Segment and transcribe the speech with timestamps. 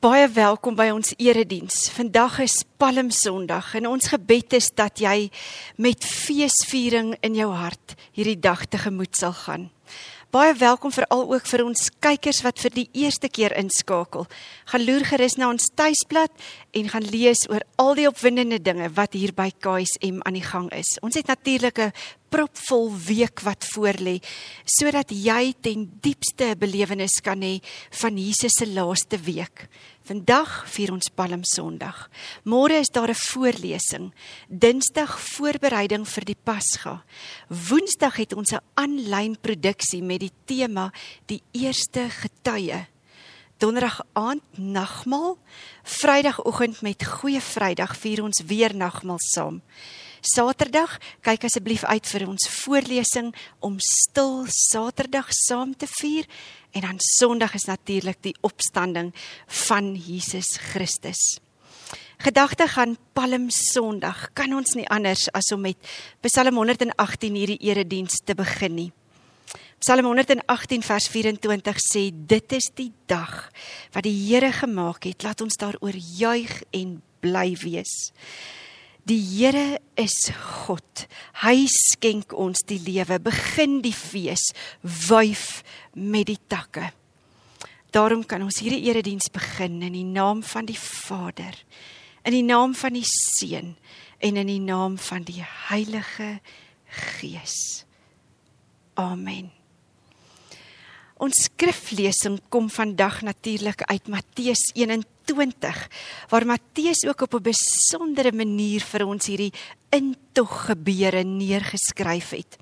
[0.00, 1.74] Baie welkom by ons erediens.
[1.92, 5.26] Vandag is Palm Sondag en ons gebed is dat jy
[5.76, 9.66] met feesviering in jou hart hierdie dag tegemoet sal gaan.
[10.30, 14.28] Baie welkom veral ook vir ons kykers wat vir die eerste keer inskakel.
[14.70, 16.30] Gaan loer gerus na ons tuisblad
[16.78, 20.68] en gaan lees oor al die opwindende dinge wat hier by KSM aan die gang
[20.70, 20.92] is.
[21.02, 21.90] Ons het natuurlik 'n
[22.30, 24.22] propvol week wat voorlê
[24.64, 27.58] sodat jy ten diepste 'n belewenis kan hê
[27.90, 29.66] van Jesus se laaste week.
[30.10, 32.08] Vandag vier ons Palm Sondag.
[32.42, 34.12] Môre is daar 'n voorlesing.
[34.48, 37.04] Dinsdag voorbereiding vir die Pasga.
[37.46, 40.92] Woensdag het ons 'n aanlyn produksie met die tema
[41.26, 42.88] Die eerste getuie.
[43.58, 45.38] Donderdag aand nagmaal.
[45.82, 49.62] Vrydagoggend met Goeie Vrydag vier ons weer nagmaal saam.
[50.20, 56.26] Saterdag, kyk asseblief uit vir ons voorlesing om stil Saterdag saam te vier
[56.70, 59.14] en dan Sondag is natuurlik die opstanding
[59.46, 61.38] van Jesus Christus.
[62.20, 64.28] Gedagte gaan Palm Sondag.
[64.36, 65.76] Kan ons nie anders as om met
[66.20, 68.90] Psalm 118 hierdie erediens te begin nie.
[69.80, 73.48] Psalm 118 vers 24 sê dit is die dag
[73.94, 75.24] wat die Here gemaak het.
[75.24, 78.12] Laat ons daaroor juig en bly wees.
[79.10, 81.06] Die Here is God.
[81.42, 83.16] Hy skenk ons die lewe.
[83.18, 84.52] Begin die fees
[84.86, 85.64] wyf
[85.98, 86.92] met die takke.
[87.90, 91.56] Daarom kan ons hierdie erediens begin in die naam van die Vader,
[92.22, 93.74] in die naam van die Seun
[94.22, 96.36] en in die naam van die Heilige
[97.18, 97.82] Gees.
[98.94, 99.50] Amen.
[101.18, 105.19] Ons skriflesing kom vandag natuurlik uit Matteus 21
[106.28, 109.52] waar Matteus ook op 'n besondere manier vir ons hierdie
[109.90, 112.56] intog gebeure neergeskryf het.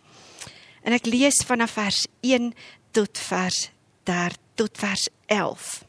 [0.83, 2.55] En ek lees vanaf vers 1
[2.91, 3.71] tot vers
[4.05, 5.85] 3 tot vers 11.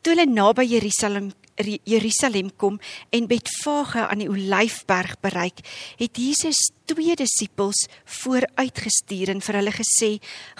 [0.00, 1.32] Toe hulle naby Jerusalem
[1.84, 2.78] Jerusalem kom
[3.10, 5.62] en Betfage aan die Olyfberg bereik,
[5.98, 7.84] het Jesus twee disippels
[8.18, 10.10] vooruitgestuur en vir hulle gesê: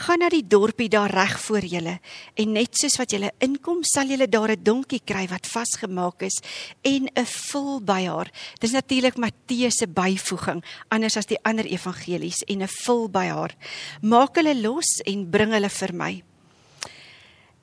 [0.05, 2.01] "Gaan na die dorpie daar reg voor julle
[2.35, 6.41] en net soos wat julle inkom, sal julle daar 'n donkie kry wat vasgemaak is
[6.83, 12.43] en 'n vul by haar." Dis natuurlik Matteus se byvoeging, anders as die ander evangelies
[12.47, 13.55] en 'n vul by haar.
[14.03, 16.28] "Maak hulle los en bring hulle vir my."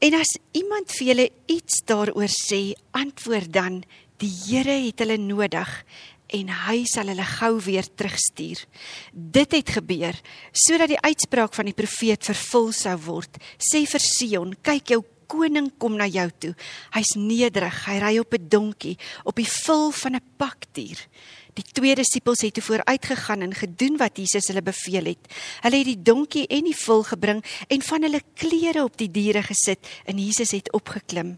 [0.03, 3.83] En as iemand vir julle iets daaroor sê, antwoord dan:
[4.19, 5.71] Die Here het hulle nodig
[6.35, 8.63] en hy sal hulle gou weer terugstuur.
[9.13, 10.17] Dit het gebeur
[10.51, 13.39] sodat die uitspraak van die profeet vervul sou word.
[13.61, 16.53] Sê vir Sion: Kyk jou koning kom na jou toe.
[16.95, 20.99] Hy's nederig, hy ry op 'n donkie, op die vul van 'n pakdier.
[21.55, 25.29] Die twee disippels het toe vooruitgegaan en gedoen wat Jesus hulle beveel het.
[25.63, 27.39] Hulle het die donkie en die vul gebring
[27.71, 31.37] en van hulle klere op die diere gesit en Jesus het opgeklim.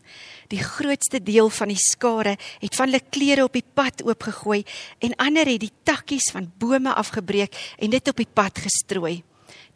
[0.49, 2.33] Die grootste deel van die skare
[2.63, 4.63] het van hulle klere op die pad oopgegooi
[5.05, 9.19] en ander het die takkies van bome afgebreek en dit op die pad gestrooi.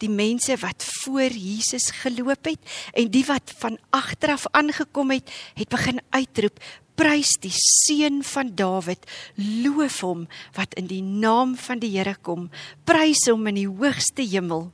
[0.02, 5.69] Die mense wat voor Jesus geloop het en die wat van agteraf aangekom het, het
[5.69, 6.58] begin uitroep:
[6.96, 12.50] prys die seun van Dawid, loof hom wat in die naam van die Here kom,
[12.85, 14.69] prys hom in die hoogste hemel.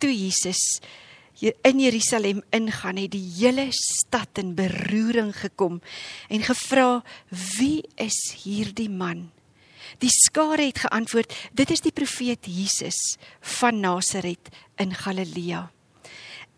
[0.00, 0.60] Toe Jesus
[1.40, 5.80] in Jerusalem ingaan, het die hele stad in beroering gekom
[6.28, 7.02] en gevra:
[7.58, 9.30] "Wie is hierdie man?"
[9.98, 15.70] Die skare het geantwoord: "Dit is die profeet Jesus van Nasaret in Galilea."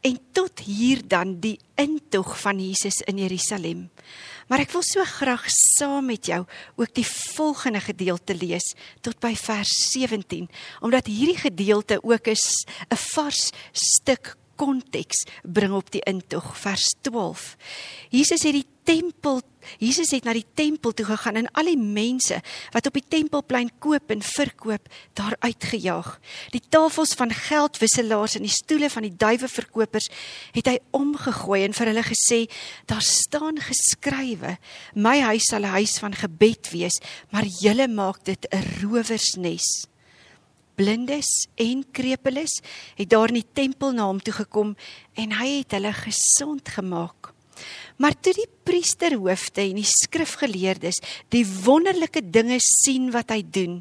[0.00, 3.90] En tot hier dan die intog van Jesus in Jerusalem.
[4.46, 6.44] Maar ek wil so graag saam met jou
[6.78, 10.46] ook die volgende gedeelte lees tot by vers 17,
[10.86, 17.56] omdat hierdie gedeelte ook is 'n vars stuk konteks bring op die intog vers 12.
[18.10, 19.42] Jesus het die tempel
[19.82, 22.38] Jesus het na die tempel toe gegaan en al die mense
[22.74, 24.86] wat op die tempelplein koop en verkoop
[25.18, 26.12] daar uitgejaag.
[26.54, 30.06] Die tafels van geldwisselaars en die stoele van die duiweverkopers
[30.54, 32.40] het hy omgegooi en vir hulle gesê:
[32.86, 34.56] "Daar staan geskrywe:
[34.94, 37.00] My huis sal 'n huis van gebed wees,
[37.30, 39.95] maar julle maak dit 'n rowersnes."
[40.76, 41.28] Blindes
[41.60, 42.60] en krepeles
[42.98, 44.74] het daar in die tempel na hom toe gekom
[45.16, 47.32] en hy het hulle gesond gemaak.
[47.96, 51.00] Maar toe die priesterhoofde en die skrifgeleerdes
[51.32, 53.80] die wonderlike dinge sien wat hy doen,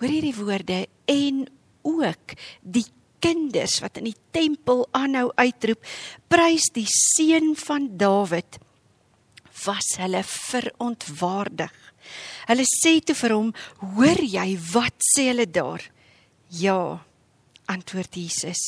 [0.00, 1.46] hoor hierdie woorde en
[1.84, 2.86] ook die
[3.24, 5.80] kinders wat in die tempel aanhou uitroep,
[6.28, 8.58] prys die seun van Dawid,
[9.64, 11.72] was hulle verontwaardig.
[12.50, 13.50] Hulle sê toe vir hom:
[13.96, 15.86] "Hoor jy wat sê hulle daar?"
[16.54, 17.02] Ja,
[17.66, 18.60] antwoord Jesus.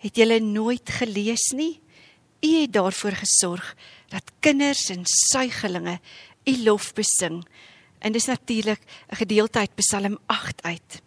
[0.00, 1.82] Het julle nooit gelees nie?
[2.40, 3.74] U het daarvoor gesorg
[4.08, 5.98] dat kinders en suigelinge
[6.44, 7.42] U lof besing.
[7.98, 8.80] En dis natuurlik
[9.10, 11.02] 'n gedeelte uit Psalm 8 uit.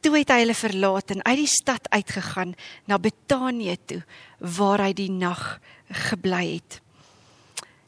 [0.00, 2.54] Toe het hy hulle verlaat en uit die stad uitgegaan
[2.84, 4.04] na Betanië toe
[4.38, 6.80] waar hy die nag gebly het.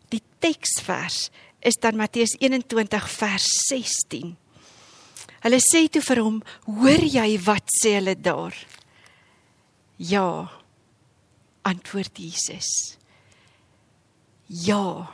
[0.09, 4.37] Die teksvers is dan Matteus 21 vers 16.
[5.41, 8.55] Hulle sê toe vir hom: "Hoor jy wat sê hulle daar?"
[9.97, 10.51] Ja.
[11.63, 12.97] Antwoord Jesus.
[14.49, 15.11] Ja.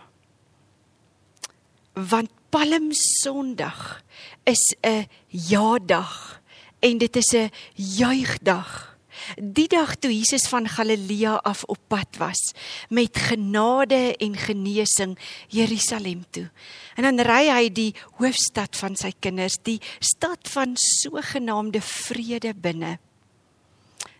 [1.94, 4.02] Want Palm Sondag
[4.44, 6.40] is 'n ja-dag
[6.80, 8.95] en dit is 'n juigdag.
[9.36, 12.52] Die dag toe Jesus van Galilea af op pad was
[12.88, 15.18] met genade en genesing
[15.48, 16.50] Jerusalem toe.
[16.96, 22.98] En dan ry hy die hoofstad van sy kinders, die stad van sogenaamde vrede binne.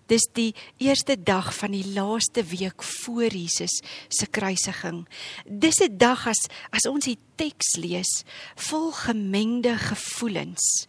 [0.06, 5.06] Dis die eerste dag van die laaste week voor Jesus se kruisiging.
[5.46, 8.22] Dis 'n dag as as ons die teks lees,
[8.54, 10.86] vol gemengde gevoelens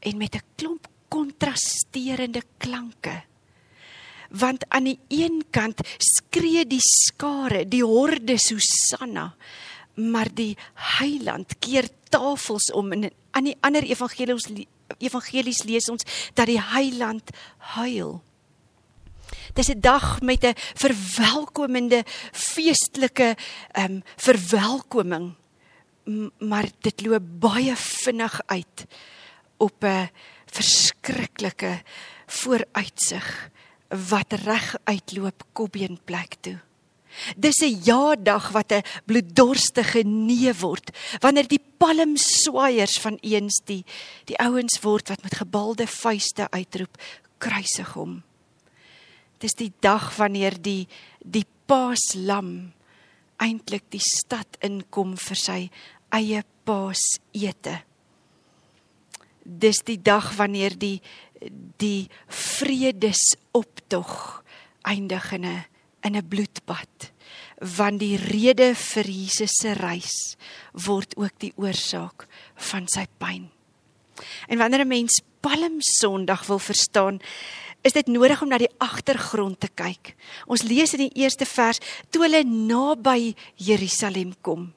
[0.00, 3.29] en met 'n klomp kontrasterende klanke.
[4.30, 9.34] Want aan die een kant skree die skare, die horde Susanna,
[9.94, 10.56] maar die
[10.98, 14.46] heiland keer tafels om en aan die ander evangelies
[14.98, 17.30] evangelies lees ons dat die heiland
[17.76, 18.20] huil.
[19.54, 23.36] Dis 'n dag met 'n verwelkomende feestelike
[23.72, 25.34] ehm um, verwelkoming.
[26.38, 28.86] Maar dit loop baie vinnig uit
[29.58, 30.10] op 'n
[30.46, 31.82] verskriklike
[32.26, 33.50] vooruitsig
[33.90, 36.58] wat reg uitloop Kobbeen plek toe.
[37.36, 40.90] Dis 'n ja-dag wat 'n bloeddorstige nee word
[41.20, 43.84] wanneer die palmswaaiers van eens die
[44.24, 46.96] die ouens word wat met gebalde vuiste uitroep
[47.38, 48.22] kruisig hom.
[49.38, 50.88] Dis die dag wanneer die
[51.24, 52.72] die paaslam
[53.36, 55.70] eintlik die stad inkom vir sy
[56.12, 57.82] eie paasete.
[59.44, 61.00] Dis die dag wanneer die
[61.76, 64.44] die vredesoptog
[64.82, 65.64] eindig in 'n
[66.02, 67.12] in 'n bloedbad
[67.60, 70.36] want die rede vir Jesus se reis
[70.72, 72.26] word ook die oorsaak
[72.56, 73.50] van sy pyn.
[74.48, 77.20] En wanneer 'n mens Palm Sondag wil verstaan,
[77.82, 80.16] is dit nodig om na die agtergrond te kyk.
[80.46, 81.78] Ons lees in die eerste vers
[82.10, 84.72] toe hulle naby Jerusalem kom.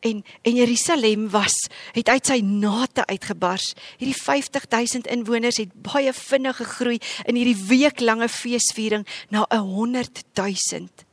[0.00, 1.54] En en Jerusalem was
[1.92, 3.72] het uit sy nate uitgebars.
[3.98, 11.04] Hierdie 50000 inwoners het baie vinnig gegroei in hierdie weeklange feesviering na 'n 100000.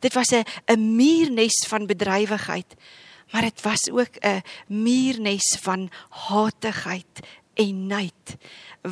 [0.00, 2.74] Dit was 'n 'n muurnes van bedrywigheid,
[3.30, 7.20] maar dit was ook 'n muurnes van hatigheid
[7.54, 8.36] en nait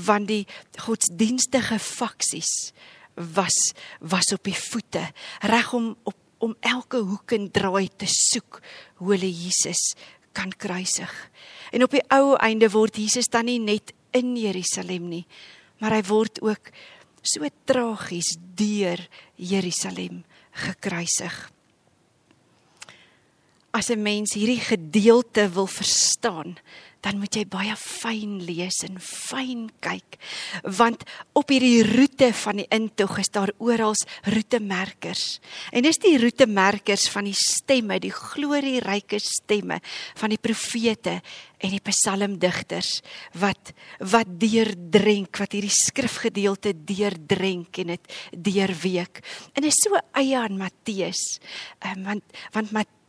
[0.05, 0.47] want die
[0.87, 2.73] godsdienstige faksies
[3.14, 5.05] was was op die voete
[5.40, 8.61] reg om op om elke hoek en draai te soek
[9.00, 9.94] hoe hulle Jesus
[10.37, 11.12] kan kruisig.
[11.73, 15.25] En op die ou einde word Jesus dan nie net in Jerusalem nie,
[15.81, 16.70] maar hy word ook
[17.25, 19.00] so tragies deur
[19.41, 20.23] Jerusalem
[20.67, 21.35] gekruisig.
[23.75, 26.56] As 'n mens hierdie gedeelte wil verstaan,
[27.05, 30.19] dan moet jy baie fyn lees en fyn kyk
[30.79, 31.05] want
[31.37, 35.41] op hierdie roete van die intog is daar oral roetemerkers.
[35.73, 39.81] En dis die roetemerkers van die stemme die glorieryke stemme
[40.19, 41.19] van die profete
[41.64, 42.99] en die psalmdigters
[43.40, 43.73] wat
[44.12, 49.23] wat deurdrenk wat hierdie skrifgedeelte deurdrenk en dit deurweek.
[49.55, 51.23] En is so eie aan Matteus
[51.85, 53.03] um, want want Matteus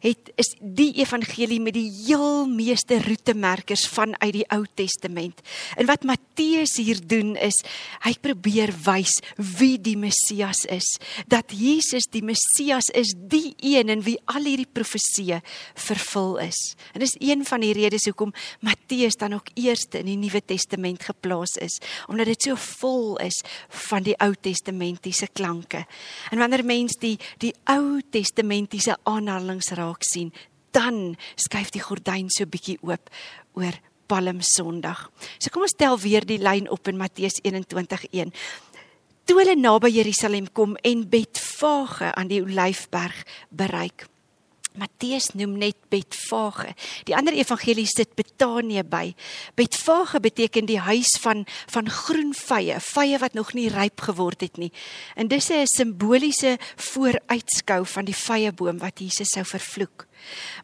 [0.00, 5.40] het is die evangelie met die heel meeste roetemerkers vanuit die Ou Testament.
[5.76, 7.60] En wat Matteus hier doen is
[8.04, 9.18] hy probeer wys
[9.58, 10.86] wie die Messias is,
[11.26, 15.40] dat Jesus die Messias is, die een in wie al hierdie profeseë
[15.74, 16.58] vervul is.
[16.94, 18.34] En dis een van die redes hoekom
[18.64, 23.40] Matteus dan ook eerste in die Nuwe Testament geplaas is, omdat dit so vol is
[23.88, 25.84] van die Ou Testamentiese klanke.
[26.30, 30.32] En wanneer mens die die Ou Testamentiese aanhalinge raak sien,
[30.76, 33.10] dan skuif die gordyn so bietjie oop
[33.58, 33.76] oor
[34.08, 35.08] Palm Sondag.
[35.38, 38.32] So kom ons tel weer die lyn op in Matteus 21:1.
[39.28, 44.06] Toe hulle naby Jerusalem kom en Betfage aan die Olyfberg bereik.
[44.78, 46.74] Matteus noem net Betfage.
[47.04, 49.14] Die ander evangelies sit Betanië by.
[49.54, 54.56] Betfage beteken die huis van van groen vye, vye wat nog nie ryp geword het
[54.56, 54.72] nie.
[55.14, 60.07] En dis 'n simboliese vooruitskou van die vyeboom wat Jesus sou vervloek.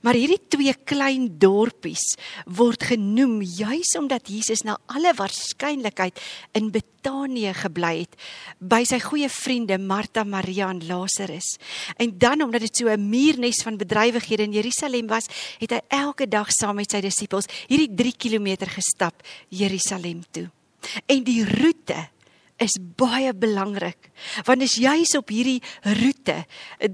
[0.02, 2.02] Maar hierdie twee klein dorpies
[2.44, 6.20] word genoem juis omdat Jesus na alle waarskynlikheid
[6.58, 8.18] in Betanië gebly het
[8.58, 11.56] by sy goeie vriende Martha, Maria en Lazarus.
[11.96, 15.26] En dan omdat dit so 'n muurnes van bedrywighede in Jerusalem was,
[15.58, 19.14] het hy elke dag saam met sy disippels hierdie 3 km gestap
[19.48, 20.50] Jerusalem toe.
[21.06, 22.08] En die roete
[22.62, 24.10] is baie belangrik
[24.46, 25.58] want is juis op hierdie
[25.98, 26.36] roete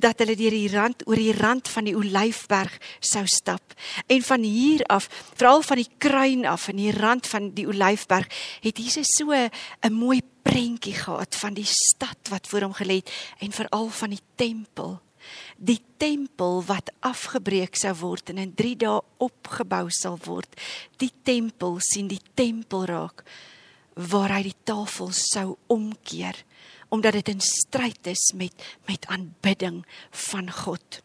[0.01, 3.75] dat hulle deur die rand oor die rand van die Olyfberg sou stap.
[4.09, 8.31] En van hier af veral van die kruin af in die rand van die Olyfberg
[8.65, 13.11] het Jesus so 'n mooi prentjie gehad van die stad wat voor hom gelê het
[13.39, 15.01] en veral van die tempel.
[15.57, 20.49] Die tempel wat afgebreek sou word en in 3 dae opgebou sal word.
[20.97, 23.25] Die tempel sien die tempel raak
[24.09, 26.45] waar hy die tafel sou omkeer
[26.91, 31.03] omdat dit in stryd is met met aanbidding van God.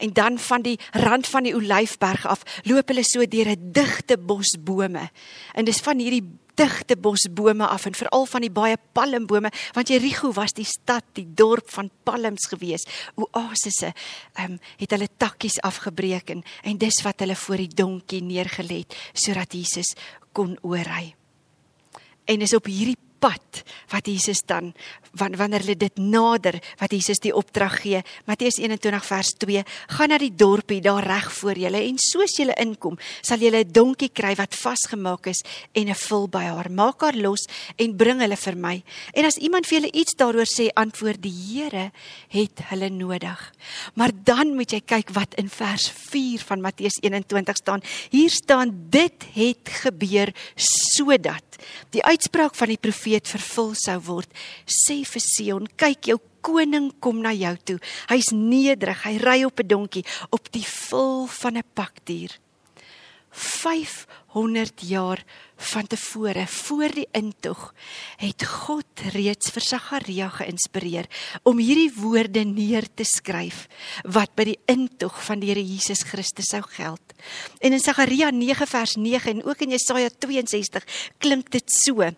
[0.00, 4.18] En dan van die rand van die Olyfberg af loop hulle so deur 'n digte
[4.18, 5.10] bos bome.
[5.54, 6.24] En dis van hierdie
[6.54, 11.04] digte bos bome af en veral van die baie palmbome want Jerigo was die stad,
[11.12, 12.84] die dorp van palms gewees.
[13.14, 13.92] Oasisse,
[14.34, 18.84] ehm um, het hulle takkies afgebreek en, en dis wat hulle voor die donkie neergelê
[18.84, 19.94] het sodat Jesus
[20.32, 21.19] kon oorry
[22.30, 23.62] en is op hierdie pad
[23.92, 24.72] wat Jesus dan
[25.18, 28.02] wanneer hulle dit nader wat Jesus die opdrag gee.
[28.28, 29.64] Matteus 21 vers 2
[29.96, 33.72] gaan na die dorpie daar reg voor julle en soos julle inkom sal julle 'n
[33.72, 35.42] donkie kry wat vasgemaak is
[35.74, 36.70] en 'n vul by haar.
[36.70, 37.46] Maak haar los
[37.76, 38.82] en bring hulle vir my.
[39.14, 41.92] En as iemand vir julle iets daaroor sê antwoord die Here
[42.28, 43.52] het hulle nodig.
[43.94, 47.82] Maar dan moet jy kyk wat in vers 4 van Matteus 21 staan.
[48.10, 51.44] Hier staan dit het gebeur sodat.
[51.90, 54.30] Die uitspraak van die profeet vervul sou word.
[54.66, 57.78] Sê vir Sion, kyk jou koning kom na jou toe.
[58.08, 62.38] Hy's nederig, hy ry op 'n donkie op die vul van 'n pakdier.
[63.30, 65.24] 500 jaar
[65.56, 67.74] van tevore voor die intog
[68.16, 71.06] het God reeds vir Sagaria geïnspireer
[71.46, 73.68] om hierdie woorde neer te skryf
[74.02, 77.14] wat by die intog van die Here Jesus Christus sou geld.
[77.60, 80.86] En in Sagaria 9 vers 9 en ook in Jesaja 62
[81.18, 82.10] klink dit so: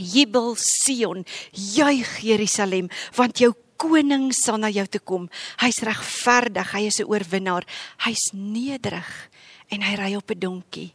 [0.00, 5.28] Jubel Sion, juig Jerusalem, want jou koning sal na jou toe kom.
[5.60, 7.64] Hy's regverdig, hy is 'n oorwinnaar,
[8.04, 9.30] hy's nederig
[9.70, 10.92] en hy ry op 'n donkie.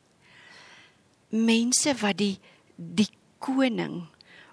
[1.32, 2.40] Mense wat die
[2.78, 3.10] die
[3.40, 4.08] koning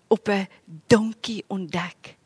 [0.09, 0.49] op 'n
[0.88, 2.16] donkie ontdek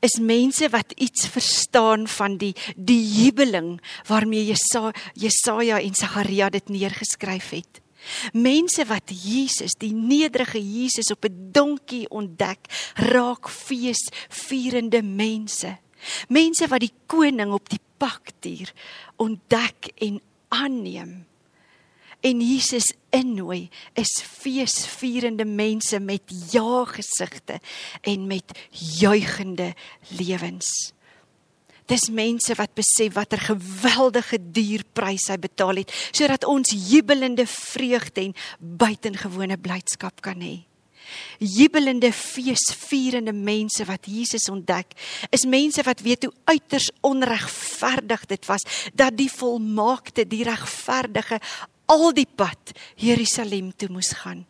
[0.00, 6.68] is mense wat iets verstaan van die die jubeling waarmee Jesaja Jesaja en Sagaria dit
[6.68, 7.83] neergeskryf het.
[8.32, 15.78] Mense wat Jesus, die nederige Jesus op 'n donkie ontdek, raak feesvierende mense.
[16.28, 18.72] Mense wat die koning op die pakdier
[19.16, 21.24] ontdek en aanneem.
[22.24, 27.60] En Jesus innooi is feesvierende mense met ja gesigte
[28.00, 28.58] en met
[28.98, 29.74] juigende
[30.08, 30.93] lewens.
[31.90, 38.28] Dis mense wat besef watter geweldige duur prys hy betaal het sodat ons jubelende vreugde
[38.28, 40.62] en buitengewone blydskap kan hê.
[41.38, 44.94] Jubelende feesvierende mense wat Jesus ontdek,
[45.28, 48.64] is mense wat weet hoe uiters onregverdig dit was
[48.96, 51.40] dat die volmaakte, die regverdige
[51.92, 54.46] al die pad Jerusalem toe moes gaan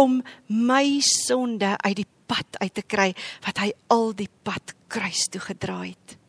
[0.00, 3.10] om my sonde uit die pad uit te kry
[3.44, 6.19] wat hy al die pad kruis toe gedra het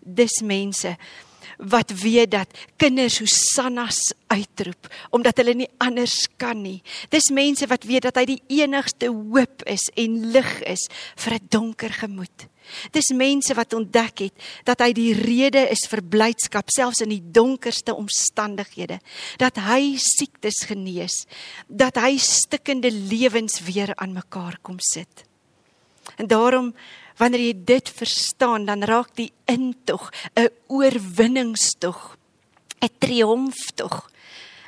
[0.00, 0.96] dis mense
[1.60, 2.48] wat weet dat
[2.80, 6.80] kinders Hosannas uitroep omdat hulle nie anders kan nie.
[7.12, 11.46] Dis mense wat weet dat hy die enigste hoop is en lig is vir 'n
[11.48, 12.48] donker gemoed.
[12.94, 17.22] Dis mense wat ontdek het dat hy die rede is vir blydskap selfs in die
[17.22, 19.00] donkerste omstandighede.
[19.36, 21.26] Dat hy siektes genees,
[21.66, 25.26] dat hy stikkende lewens weer aan mekaar kom sit.
[26.16, 26.74] En daarom
[27.20, 32.16] Wanneer jy dit verstaan, dan raak die intog 'n oorwinningstog,
[32.80, 34.10] 'n triomftog.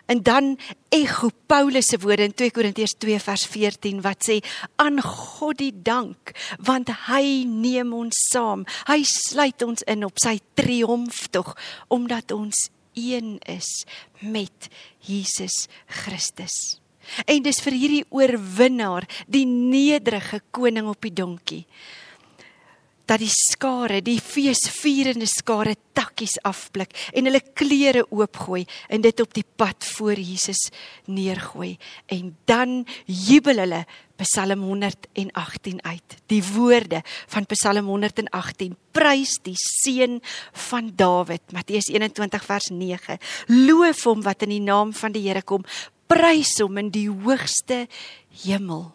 [0.07, 4.43] En dan ego Paulus se woorde in 2 Korintiërs 2 vers 14 wat sê
[4.77, 8.67] aan God die dank want hy neem ons saam.
[8.91, 11.55] Hy sluit ons in op sy triomftog
[11.89, 13.87] omdat ons een is
[14.21, 14.69] met
[15.01, 16.81] Jesus Christus.
[17.25, 21.65] En dis vir hierdie oorwinnaar, die nederige koning op die donkie
[23.13, 29.35] dat die skare, die feesvierende skare takkies afblik en hulle klere oopgooi en dit op
[29.37, 30.71] die pad voor Jesus
[31.13, 31.75] neergooi
[32.15, 33.83] en dan jubel hulle
[34.23, 36.17] Psalm 118 uit.
[36.31, 37.01] Die woorde
[37.33, 40.21] van Psalm 118 prys die seun
[40.69, 41.43] van Dawid.
[41.51, 43.19] Matteus 21 vers 9.
[43.67, 45.67] Loof hom wat in die naam van die Here kom.
[46.07, 47.89] Prys hom in die hoogste
[48.45, 48.93] hemel.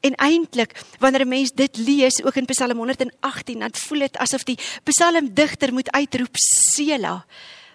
[0.00, 4.42] En eintlik wanneer 'n mens dit lees ook in Psalm 118 dan voel dit asof
[4.42, 7.26] die psalmdigter moet uitroep Sela.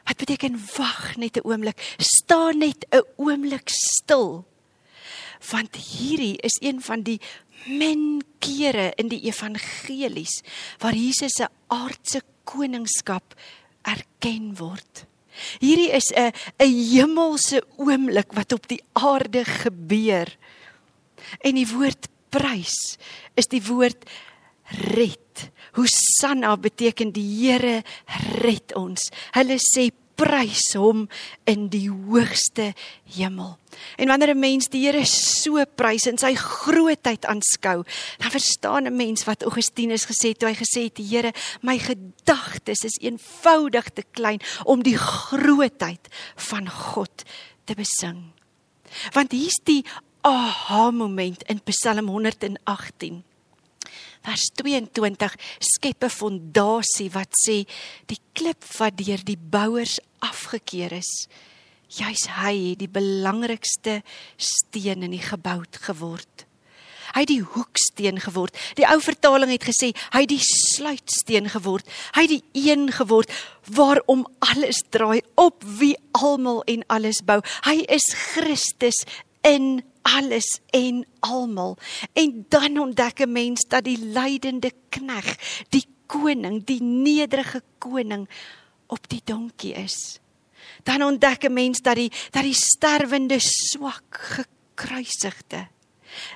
[0.03, 4.46] Wat beteken wag net 'n oomblik, staan net 'n oomblik stil.
[5.51, 7.20] Want hierdie is een van die
[7.65, 10.42] min kere in die evangelies
[10.77, 13.36] waar Jesus se aardse koningskap
[13.82, 15.06] erken word.
[15.60, 20.38] Hierdie is 'n 'n hemelse oomblik wat op die aarde gebeur.
[21.39, 22.97] En die woord prys
[23.39, 24.07] is die woord
[24.93, 25.49] red.
[25.77, 27.81] Hosanna beteken die Here
[28.41, 29.09] red ons.
[29.37, 31.07] Hulle sê prys hom
[31.49, 32.71] in die hoogste
[33.15, 33.57] hemel.
[33.97, 37.83] En wanneer 'n mens die Here so prys en sy grootheid aanskou,
[38.19, 41.79] dan verstaan 'n mens wat Augustinus gesê het toe hy gesê het: "Die Here, my
[41.79, 47.23] gedagtes is eenvoudig te klein om die grootheid van God
[47.65, 48.31] te besing."
[49.13, 49.83] Want hier's die
[50.24, 53.24] aha moment in Psalm 118.
[54.24, 57.68] Vers 22 skep 'n fondasie wat sê
[58.08, 61.27] die klip wat deur die bouers afgekeur is,
[61.89, 64.01] juis hy het die belangrikste
[64.38, 66.48] steen in die gebou geword.
[67.13, 68.56] Hy het die hoeksteen geword.
[68.75, 71.86] Die ou vertaling het gesê hy het die sluitsteen geword.
[72.15, 73.30] Hy het die een geword
[73.68, 77.42] waarom alles draai op wie almal en alles bou.
[77.68, 79.03] Hy is Christus
[79.44, 81.77] in alles en almal.
[82.13, 88.29] En dan ontdek 'n mens dat die lydende knegg, die koning, die nederige koning
[88.88, 90.19] op die donkie is.
[90.83, 95.67] Dan ontdek 'n mens dat die dat die sterwende swak gekruisigde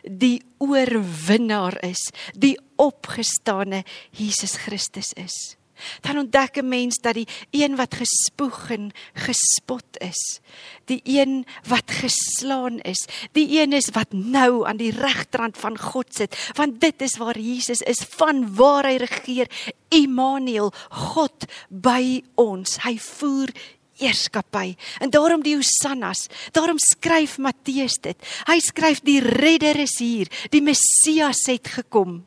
[0.01, 5.56] die oorwinnaar is, die opgestane Jesus Christus is
[6.01, 10.39] dan ontdek 'n mens dat die een wat gespoeg en gespot is,
[10.86, 16.15] die een wat geslaan is, die een is wat nou aan die regterrand van God
[16.15, 19.48] sit, want dit is waar Jesus is, van waar hy regeer,
[19.89, 22.77] Immanuel, God by ons.
[22.84, 23.51] Hy voer
[23.98, 24.75] eerskappy.
[24.99, 28.17] En daarom die Hosannas, daarom skryf Matteus dit.
[28.49, 32.21] Hy skryf die redder is hier, die Messias het gekom.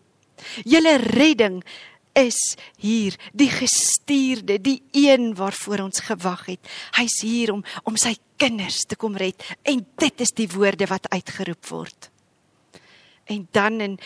[0.64, 1.60] Julle redding
[2.18, 2.38] is
[2.80, 6.72] hier, die gestuurde, die een waarvoor ons gewag het.
[6.98, 11.10] Hy's hier om om sy kinders te kom red en dit is die woorde wat
[11.12, 12.10] uitgeroep word.
[13.30, 13.98] En dan in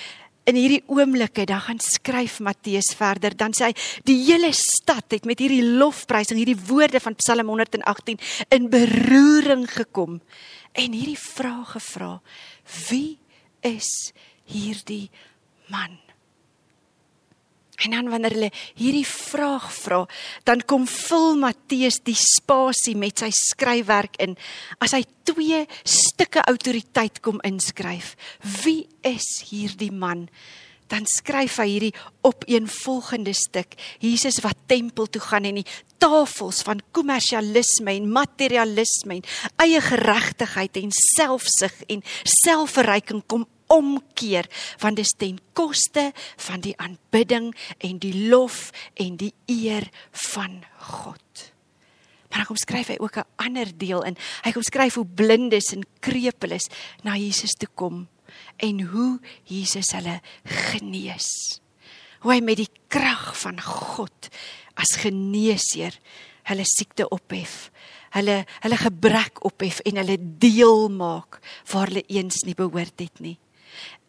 [0.45, 5.25] in hierdie oomblikke dan gaan skryf Matteus verder dan sê hy die hele stad het
[5.29, 8.21] met hierdie lofprysing hierdie woorde van Psalm 118
[8.53, 10.21] in beroering gekom
[10.77, 12.19] en hierdie vraag gevra
[12.91, 13.17] wie
[13.65, 14.13] is
[14.45, 15.09] hierdie
[15.73, 15.97] man
[17.85, 20.01] En dan wanneer hulle hierdie vraag vra,
[20.49, 24.39] dan kom vul Matteus die spasie met sy skryfwerk in.
[24.81, 28.15] As hy twee stukke autoriteit kom inskryf.
[28.65, 30.29] Wie is hierdie man?
[30.93, 31.95] Dan skryf hy hierdie
[32.25, 33.77] opeenvolgende stuk.
[34.01, 35.69] Jesus wat tempel toe gaan en die
[36.01, 39.27] tafels van kommersialisme en materialisme en
[39.65, 42.05] eie geregtigheid en selfsug en
[42.45, 44.49] selfverryking kom omkeer
[44.83, 46.11] want dit is ten koste
[46.47, 50.63] van die aanbidding en die lof en die eer van
[50.99, 51.53] God.
[52.29, 54.17] Maar dan kom skryf hy ook 'n ander deel in.
[54.43, 56.67] Hy kom skryf hoe blindes en krepeles
[57.03, 58.09] na Jesus toe kom
[58.57, 61.61] en hoe Jesus hulle genees.
[62.21, 64.29] Hoe hy met die krag van God
[64.75, 65.99] as geneesheer
[66.43, 67.71] hulle siekte ophef
[68.15, 71.41] hulle hulle gebrek ophef en hulle deel maak
[71.73, 73.39] waar hulle eens nie behoort het nie.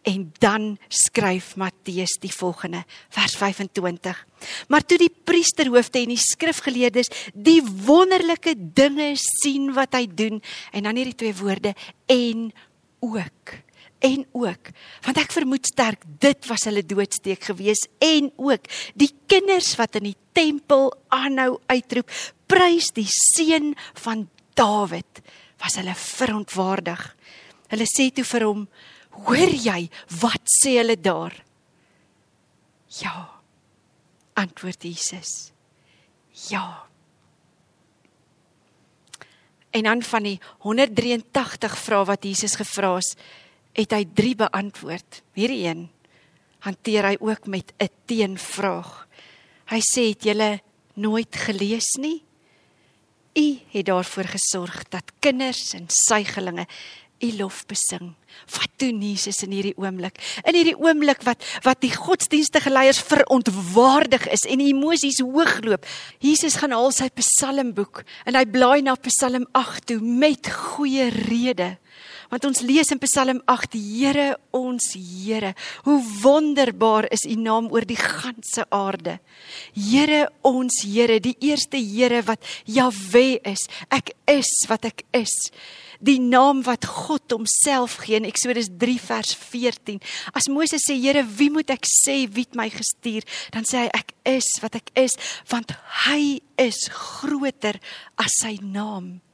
[0.05, 4.19] En dan skryf Matteus die volgende, vers 25.
[4.69, 10.41] Maar toe die priesterhoofde en die skrifgeleerdes die wonderlike dinge sien wat hy doen,
[10.71, 11.73] en dan hierdie twee woorde
[12.05, 12.51] en
[13.01, 13.57] ook
[14.05, 14.71] en ook
[15.05, 18.67] want ek vermoed sterk dit was hulle doodsteek gewees en ook
[18.99, 22.11] die kinders wat in die tempel aanhou uitroep
[22.51, 25.23] prys die seun van Dawid
[25.63, 27.07] was hulle verontwaardig
[27.73, 28.67] hulle sê toe vir hom
[29.23, 29.89] Hoor jy
[30.21, 31.34] wat sê hulle daar?
[32.99, 33.30] Ja.
[34.36, 35.51] Antwoord Jesus.
[36.49, 36.84] Ja.
[39.71, 43.15] En dan van die 183 vrae wat Jesus gevra het,
[43.75, 45.21] het hy 3 beantwoord.
[45.36, 45.89] Hierdie een.
[46.65, 49.08] hanteer hy ook met 'n teenvraag.
[49.69, 50.62] Hy sê het julle
[50.93, 52.23] nooit gelees nie?
[53.36, 56.67] U het daarvoor gesorg dat kinders en suigelinge
[57.23, 58.12] U lof besing.
[58.51, 60.17] Wat doen Jesus in hierdie oomblik?
[60.43, 65.88] In hierdie oomblik wat wat die godsdienstige leiers verontwaardig is en emosies hoogloop.
[66.19, 71.75] Jesus gaan haal sy psalmboek en hy blaai na Psalm 8 toe met goeie rede.
[72.30, 75.54] Want ons lees in Psalm 8: Here ons Here,
[75.88, 79.19] hoe wonderbaar is U naam oor die ganse aarde.
[79.71, 83.69] Here ons Here, die eerste Here wat Jahwe is.
[83.88, 85.36] Ek is wat ek is
[85.99, 89.99] die naam wat God homself gee in Eksodus 3 vers 14.
[90.34, 93.25] As Moses sê, Here, wie moet ek sê wie het my gestuur?
[93.53, 95.15] Dan sê hy ek is wat ek is,
[95.51, 95.75] want
[96.08, 97.79] hy is groter
[98.21, 99.24] as sy naam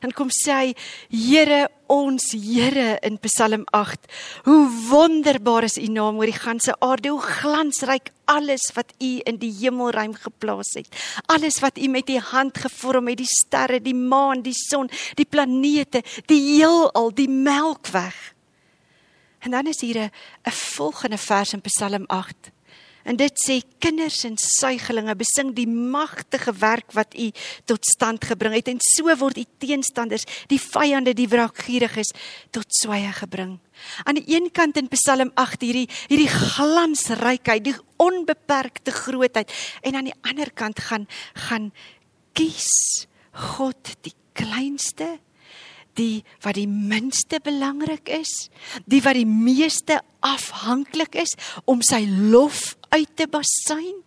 [0.00, 0.74] dan kom sê hy
[1.10, 4.06] Here ons Here in Psalm 8
[4.44, 7.10] hoe wonderbaar is u naam oor die ganse aarde.
[7.10, 10.88] Hoe glansryk alles wat u in die hemelruim geplaas het.
[11.26, 13.22] Alles wat u met u hand gevorm het.
[13.22, 18.34] Die sterre die maan die son die planete die heelal die melkweg.
[19.38, 20.10] En dan is hier
[20.44, 22.50] 'n volgende vers in Psalm 8
[23.08, 27.30] En dit sê kinders en suigelinge besing die magtige werk wat u
[27.68, 32.12] tot stand gebring het en so word u teenstanders, die vyande, die wraakgieriges
[32.52, 33.56] tot sweye gebring.
[34.04, 40.10] Aan die een kant in Psalm 8 hierdie hierdie glansrykheid, die onbeperkte grootheid en aan
[40.10, 41.08] die ander kant gaan
[41.48, 41.70] gaan
[42.36, 45.16] kies God die kleinste
[45.98, 48.48] die wat die minste belangrik is,
[48.86, 51.34] die wat die meeste afhanklik is
[51.66, 53.98] om sy lof uit te basyn.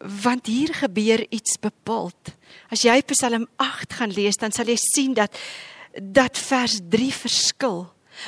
[0.00, 2.34] Want hier gebeur iets bepaald.
[2.72, 5.34] As jy Psalm 8 gaan lees, dan sal jy sien dat
[5.90, 7.80] dat vers 3 verskil.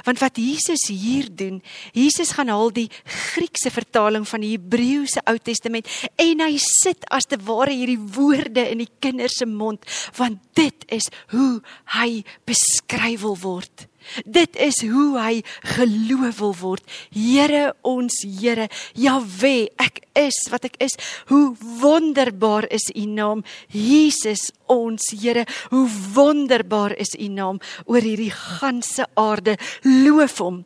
[0.07, 5.37] Want wat Jesus hier doen, Jesus gaan haal die Griekse vertaling van die Hebreëse Ou
[5.39, 9.85] Testament en hy sit as te ware hierdie woorde in die kinders se mond,
[10.17, 11.61] want dit is hoe
[11.99, 13.87] hy beskryf wil word.
[14.25, 15.43] Dit is hoe hy
[15.75, 16.85] geloof wil word.
[17.15, 20.97] Here ons Here, Jahwe, ek is wat ek is.
[21.31, 25.47] Hoe wonderbaar is U naam, Jesus ons Here.
[25.71, 29.57] Hoe wonderbaar is U naam oor hierdie ganse aarde.
[29.85, 30.65] Loof hom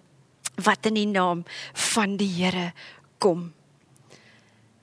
[0.64, 1.44] wat in die naam
[1.92, 2.72] van die Here
[3.18, 3.50] kom.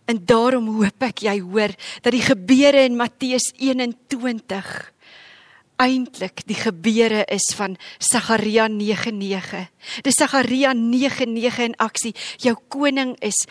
[0.06, 1.72] En daarom hoop ek jy hoor
[2.04, 4.68] dat die gebeure in Matteus 21
[5.84, 9.68] eintlik die gebeure is van Sagaria 9:9.
[10.04, 12.16] Dis Sagaria 9:9 in aksie.
[12.38, 13.46] Jou koning is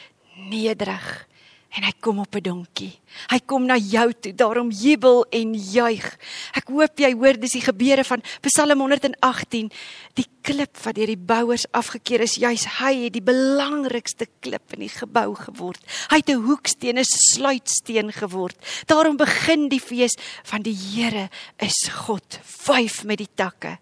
[0.48, 1.26] nederig
[1.72, 3.00] en hy kom op 'n donkie.
[3.30, 6.18] Hy kom na jou toe, daarom jubel en juig.
[6.54, 9.70] Ek hoop jy hoor dis die gebeure van Psalm 118.
[10.14, 14.80] Die klip wat deur die bouers afgekeur is, juis hy het die belangrikste klip in
[14.80, 15.80] die gebou geword.
[16.10, 18.56] Hy het 'n hoeksteen, 'n sluitsteen geword.
[18.86, 23.78] Daarom begin die fees van die Here is God, vyf met die takke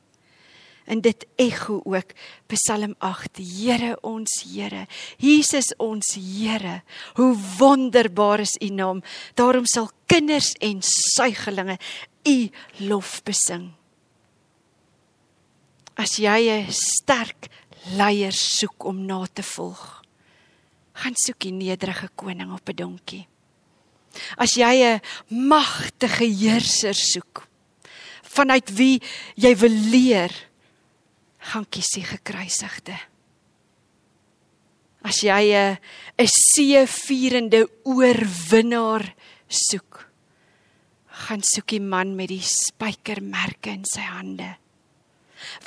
[0.85, 2.15] en dit ekho ook.
[2.47, 4.87] Psalm 8 Here ons Here.
[5.19, 6.83] Jesus ons Here.
[7.15, 9.03] Hoe wonderbaar is u naam.
[9.35, 11.79] Daarom sal kinders en suigelinge
[12.25, 13.71] u lof besing.
[15.95, 17.49] As jy 'n sterk
[17.97, 20.01] leier soek om na te volg
[21.01, 23.27] gaan soek die nederige koning op 'n donkie.
[24.37, 25.01] As jy 'n
[25.49, 27.49] magtige heerser soek
[28.23, 29.03] vanuit wie
[29.35, 30.33] jy wil leer
[31.41, 32.97] gaan kies die gekruisigde.
[35.03, 35.79] As jy 'n
[36.19, 39.15] 'n seëvierende oorwinnaar
[39.49, 40.11] soek,
[41.09, 44.57] gaan soek die man met die spykermerke in sy hande.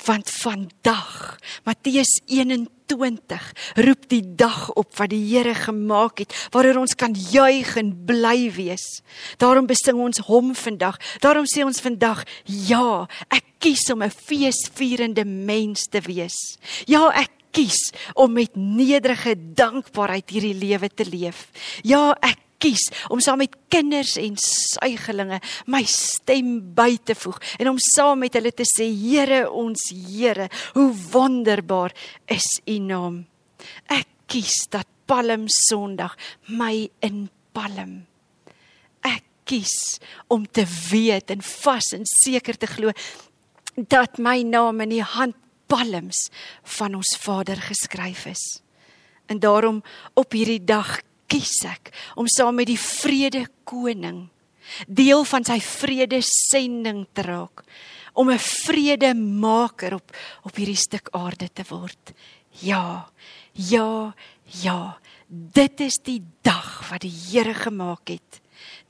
[0.06, 6.94] Want vandag, Matteus 21, roep die dag op wat die Here gemaak het, waaroor ons
[6.94, 9.02] kan juig en bly wees.
[9.42, 11.00] Daarom besing ons hom vandag.
[11.20, 16.58] Daarom sê ons vandag, ja, ek kies om 'n feesvierende mens te wees.
[16.86, 21.48] Ja, ek kies om met nederige dankbaarheid hierdie lewe te leef.
[21.82, 27.68] Ja, ek kies om saam met kinders en suigelinge my stem by te voeg en
[27.68, 31.92] om saam met hulle te sê Here ons Here hoe wonderbaar
[32.26, 33.26] is u naam
[33.88, 36.16] ek kies dat Palm Sondag
[36.48, 38.06] my in Palm
[39.48, 40.00] kies
[40.32, 42.92] om te weet en vas en seker te glo
[43.76, 46.28] dat my naam in die hand palms
[46.76, 48.44] van ons Vader geskryf is
[49.26, 49.82] en daarom
[50.14, 54.28] op hierdie dag kies ek om saam met die vrede koning
[54.86, 57.64] deel van sy vrede sending te raak
[58.14, 60.12] om 'n vrede maker op
[60.44, 62.14] op hierdie stuk aarde te word
[62.62, 63.08] Ja.
[63.52, 64.14] Ja.
[64.44, 64.98] Ja.
[65.28, 68.40] Dit is die dag wat die Here gemaak het.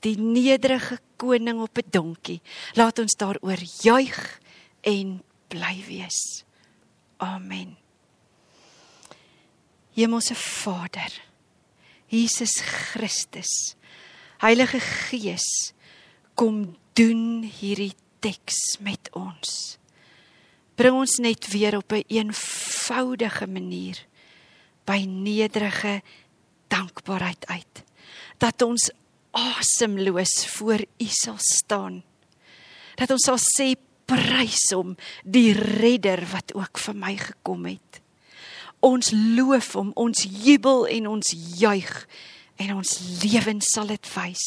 [0.05, 2.41] Die nederige koning op 'n donkie.
[2.73, 4.39] Laat ons daaroor juig
[4.85, 5.17] en
[5.49, 6.43] bly wees.
[7.17, 7.75] Amen.
[9.95, 11.11] Hemelse Vader,
[12.11, 13.75] Jesus Christus,
[14.43, 15.47] Heilige Gees,
[16.35, 19.77] kom doen hierdie teks met ons.
[20.75, 24.05] Bring ons net weer op 'n een eenvoudige manier
[24.85, 26.01] by nederige
[26.67, 27.83] dankbaarheid uit.
[28.37, 28.91] Dat ons
[29.31, 32.03] asemloos voor U sal staan.
[32.95, 33.75] Dat ons sal sê
[34.09, 38.01] prys hom, die redder wat ook vir my gekom het.
[38.85, 41.93] Ons loof hom, ons jubel en ons juig
[42.61, 42.91] en ons
[43.23, 44.43] lewens sal dit wys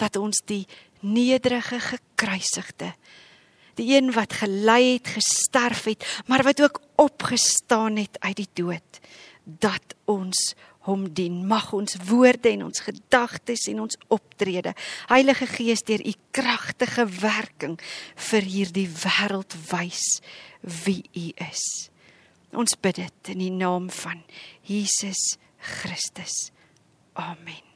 [0.00, 0.64] dat ons die
[1.02, 2.94] nederige gekruisigde
[3.74, 9.00] die een wat gelei het, gesterf het, maar wat ook opgestaan het uit die dood,
[9.44, 10.54] dat ons
[10.86, 11.40] hom dien.
[11.46, 14.74] Mag ons woorde en ons gedagtes en ons optrede,
[15.10, 17.78] Heilige Gees deur u kragtige werking
[18.30, 20.20] vir hierdie wêreld wys
[20.84, 21.64] wie u is.
[22.52, 24.24] Ons bid dit in die naam van
[24.68, 26.50] Jesus Christus.
[27.14, 27.71] Amen.